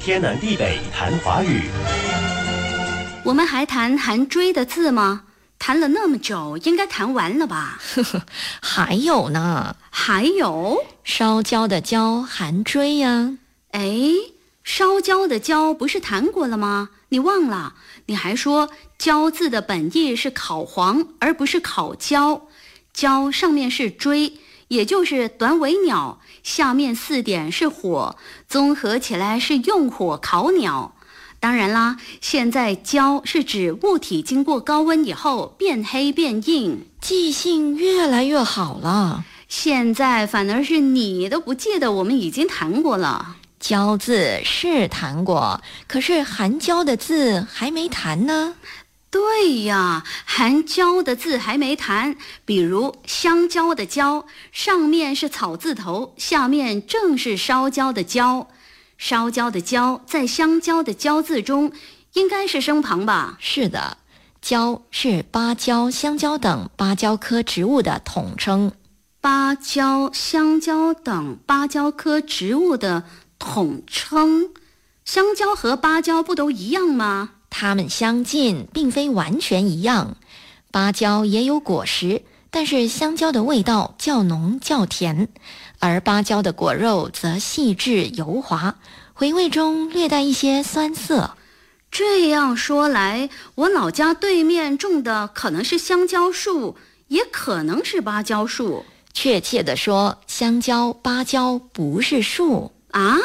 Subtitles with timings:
[0.00, 1.62] 天南地北谈华语。
[3.24, 5.24] 我们还谈含“追”的字吗？
[5.58, 7.78] 谈了那么久，应该谈完了吧？
[7.94, 8.22] 呵 呵
[8.62, 13.36] 还有呢，还有烧焦的焦含“追”呀。
[13.72, 14.00] 哎，
[14.62, 16.90] 烧焦的焦不是谈过了吗？
[17.10, 17.74] 你忘了？
[18.06, 22.48] 你还说“焦”字的本意是烤黄，而不是烤焦。
[22.92, 24.38] 焦上面是“追”，
[24.68, 28.16] 也就是短尾鸟，下面四点是火，
[28.46, 30.94] 综合起来是用火烤鸟。
[31.40, 36.86] 当然啦，现在焦是指物体经过高温以后变黑变硬。
[37.00, 43.36] 记性越来越好了，现在反而是你都不记得我们已经谈过了。
[43.60, 48.54] 焦字是谈过，可是含焦的字还没谈呢。
[49.10, 58.48] 对呀，含焦的字还没谈，比如香蕉的蕉，上面是草字头，下面正是烧焦的焦。
[58.98, 61.72] 烧焦的焦在香蕉的蕉字中
[62.14, 63.38] 应该是声旁吧？
[63.40, 63.96] 是的，
[64.42, 68.72] 蕉是芭蕉、香蕉等芭蕉科植物的统称。
[69.20, 73.04] 芭蕉、香蕉等芭蕉科植物的
[73.38, 74.50] 统称，
[75.04, 77.30] 香蕉和芭蕉不都一样吗？
[77.60, 80.16] 它们相近，并非完全一样。
[80.70, 85.28] 芭蕉也有果实，但是香蕉的味道较浓较甜。
[85.80, 88.76] 而芭蕉的果肉则细致油滑，
[89.12, 91.32] 回味中略带一些酸涩。
[91.90, 96.76] 这样说来，我老家对面种的可能是香蕉树，
[97.08, 98.84] 也可能是芭蕉树。
[99.12, 103.16] 确切地说，香蕉、芭蕉不是树啊，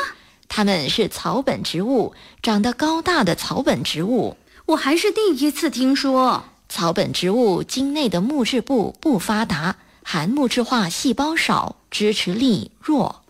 [0.56, 4.38] 它们是草本植物，长得高大的草本植物。
[4.68, 9.78] 我还是第一次听说，草本植物茎内的木质部不发达。
[10.04, 13.24] 含木质化细胞少，支持力弱，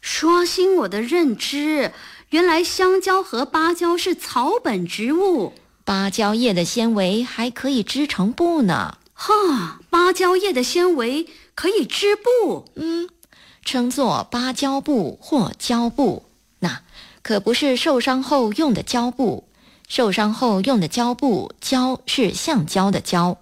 [0.00, 1.92] 刷新我的认知。
[2.30, 5.52] 原来香蕉和芭蕉是草本植物，
[5.84, 8.96] 芭蕉叶的纤维还可以织成布呢。
[9.12, 13.10] 哈，芭蕉叶的纤维可以织布，嗯，
[13.62, 16.24] 称作芭蕉布或胶布。
[16.60, 16.80] 那
[17.22, 19.48] 可不是受伤后用的胶布，
[19.88, 23.36] 受伤后用的胶布，胶是橡胶的胶。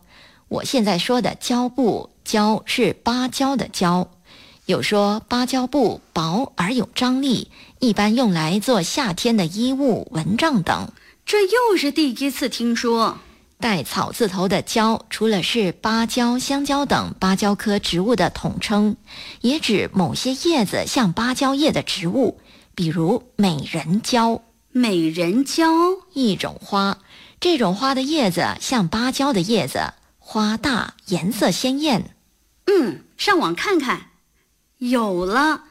[0.49, 2.11] 我现在说的胶布。
[2.25, 4.11] 胶是芭蕉的胶，
[4.67, 10.93] 有说芭蕉布薄而有张力，一般用来做夏天的衣物、蚊帐等。
[11.25, 13.17] 这又是第一次听说。
[13.59, 18.95] 带草字头的蕉，除了是芭蕉、香蕉等芭蕉科植物的统称，
[19.41, 22.39] 也指某些叶子像芭蕉叶的植物，
[22.79, 24.41] 比如美人蕉。
[24.71, 25.67] 美人蕉
[26.13, 26.99] 一种花，
[27.41, 32.15] 这种花的叶子像芭蕉的叶子，花大，颜色鲜艳。
[32.67, 34.11] 嗯，上网看看，
[34.77, 35.65] 有了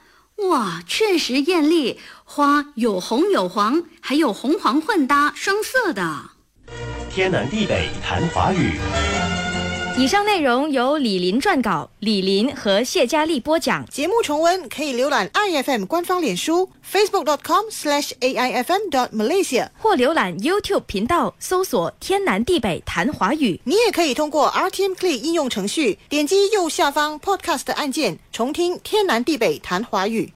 [0.50, 6.32] 哇，确实艳丽，花有红有黄，还有红黄混搭双色的。
[7.10, 8.74] 天南地北谈华语。
[10.00, 13.84] 以上内容由李林撰稿，李林和谢佳丽播讲。
[13.88, 23.60] 节目重温可以浏览 iFM 官方脸书 facebook.com/aifm.malaysia，或浏览 YouTube 频道搜索“天南地北谈华语”。
[23.66, 30.32] 你也可以通过 RTM Play 应用程序点击右下方 Podcast 按键，重听“天南地北谈华语”。